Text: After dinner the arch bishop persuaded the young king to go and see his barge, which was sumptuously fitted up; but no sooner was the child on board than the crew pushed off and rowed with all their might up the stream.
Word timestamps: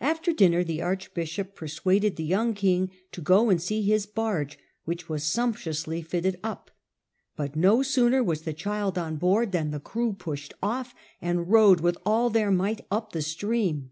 After 0.00 0.32
dinner 0.32 0.62
the 0.62 0.80
arch 0.80 1.12
bishop 1.12 1.56
persuaded 1.56 2.14
the 2.14 2.22
young 2.22 2.54
king 2.54 2.92
to 3.10 3.20
go 3.20 3.50
and 3.50 3.60
see 3.60 3.82
his 3.82 4.06
barge, 4.06 4.60
which 4.84 5.08
was 5.08 5.24
sumptuously 5.24 6.02
fitted 6.02 6.38
up; 6.44 6.70
but 7.34 7.56
no 7.56 7.82
sooner 7.82 8.22
was 8.22 8.42
the 8.42 8.52
child 8.52 8.96
on 8.96 9.16
board 9.16 9.50
than 9.50 9.72
the 9.72 9.80
crew 9.80 10.12
pushed 10.12 10.54
off 10.62 10.94
and 11.20 11.48
rowed 11.50 11.80
with 11.80 11.98
all 12.06 12.30
their 12.30 12.52
might 12.52 12.86
up 12.92 13.10
the 13.10 13.22
stream. 13.22 13.90